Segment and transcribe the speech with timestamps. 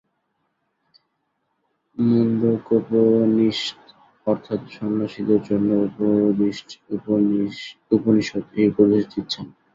[1.97, 3.81] মুণ্ডকোপনিষৎ
[4.27, 6.69] অর্থাৎ সন্ন্যাসীদের জন্য উপদিষ্ট
[7.91, 9.45] উপনিষৎ এই উপদেশ দিচ্ছেন।